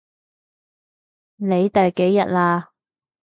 [1.35, 2.69] 你第幾日喇？